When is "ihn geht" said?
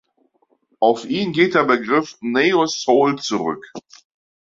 1.05-1.53